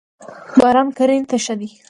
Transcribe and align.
باران 0.59 0.87
کرنی 0.97 1.23
ته 1.29 1.37
ښه 1.43 1.53
دی. 1.59 1.69